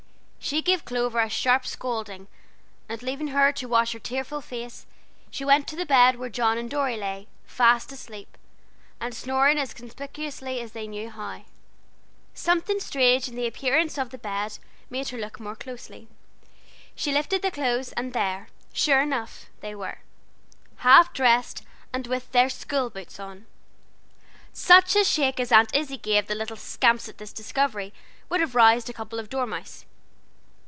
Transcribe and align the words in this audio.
She 0.43 0.63
gave 0.63 0.83
Clover 0.85 1.21
a 1.21 1.29
sharp 1.29 1.65
scolding, 1.67 2.27
and 2.89 3.01
leaving 3.03 3.27
her 3.29 3.53
to 3.53 3.67
wash 3.67 3.91
her 3.93 3.99
tearful 3.99 4.41
face, 4.41 4.85
she 5.29 5.45
went 5.45 5.65
to 5.69 5.75
the 5.77 5.85
bed 5.85 6.15
where 6.17 6.27
John 6.31 6.57
and 6.57 6.69
Dorry 6.69 6.97
lay, 6.97 7.27
fast 7.45 7.91
asleep, 7.93 8.37
and 8.99 9.13
snoring 9.15 9.57
as 9.59 9.73
conspicuously 9.73 10.59
as 10.59 10.71
they 10.73 10.87
knew 10.87 11.09
how. 11.11 11.45
Something 12.33 12.79
strange 12.81 13.29
in 13.29 13.35
the 13.35 13.45
appearance 13.47 13.97
of 13.99 14.09
the 14.09 14.17
bed 14.17 14.57
made 14.89 15.09
her 15.09 15.17
look 15.17 15.39
more 15.39 15.55
closely: 15.55 16.09
she 16.95 17.13
lifted 17.13 17.43
the 17.43 17.51
clothes, 17.51 17.93
and 17.93 18.11
there, 18.11 18.49
sure 18.73 18.99
enough, 18.99 19.45
they 19.61 19.75
were 19.75 19.99
half 20.77 21.13
dressed, 21.13 21.61
and 21.93 22.07
with 22.07 22.29
their 22.31 22.49
school 22.49 22.89
boots 22.89 23.19
on. 23.21 23.45
Such 24.53 24.95
a 24.97 25.03
shake 25.05 25.39
as 25.39 25.51
Aunt 25.51 25.73
Izzie 25.73 25.97
gave 25.97 26.25
the 26.27 26.35
little 26.35 26.57
scamps 26.57 27.07
at 27.07 27.19
this 27.19 27.31
discovery, 27.31 27.93
would 28.27 28.41
have 28.41 28.55
roused 28.55 28.89
a 28.89 28.93
couple 28.93 29.19
of 29.19 29.29
dormice. 29.29 29.85